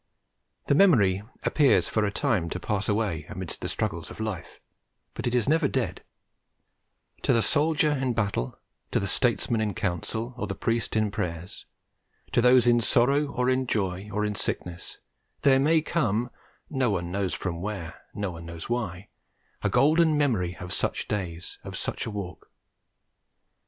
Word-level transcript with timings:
The 0.65 0.73
memory 0.73 1.21
appears 1.43 1.87
for 1.87 2.03
a 2.05 2.11
time 2.11 2.49
to 2.49 2.59
pass 2.59 2.89
away 2.89 3.25
amidst 3.29 3.61
the 3.61 3.69
struggles 3.69 4.09
of 4.09 4.19
life, 4.19 4.59
but 5.13 5.27
it 5.27 5.35
is 5.35 5.47
never 5.47 5.67
dead; 5.67 6.03
to 7.21 7.31
the 7.31 7.43
soldier 7.43 7.91
in 7.91 8.15
battle, 8.15 8.57
to 8.89 8.99
the 8.99 9.05
statesman 9.05 9.61
in 9.61 9.75
council, 9.75 10.33
or 10.37 10.47
the 10.47 10.55
priest 10.55 10.95
in 10.95 11.11
prayers, 11.11 11.67
to 12.31 12.41
those 12.41 12.65
in 12.65 12.81
sorrow 12.81 13.27
or 13.27 13.47
in 13.47 13.67
joy 13.67 14.09
or 14.11 14.25
in 14.25 14.33
sickness, 14.33 14.97
there 15.43 15.59
may 15.59 15.81
come, 15.83 16.31
no 16.67 16.89
one 16.89 17.11
knows 17.11 17.35
from 17.35 17.61
where, 17.61 18.01
no 18.15 18.31
one 18.31 18.47
knows 18.47 18.67
why, 18.67 19.07
a 19.61 19.69
golden 19.69 20.17
memory 20.17 20.57
of 20.59 20.73
such 20.73 21.07
days, 21.07 21.59
of 21.63 21.77
such 21.77 22.07
a 22.07 22.09
walk. 22.09 22.49